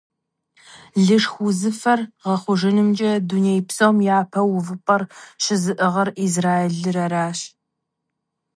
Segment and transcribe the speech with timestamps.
[1.05, 5.01] Лышх узыфэр гъэхъужынымкӀэ дуней псом япэ увыпӀэр
[5.43, 7.39] щызыӀыгъыр Израилыр аращ.